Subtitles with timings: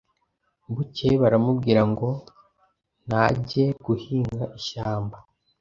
[0.73, 2.09] Bukeye baramubwira ngo
[3.09, 5.17] najye guhinga ishyamba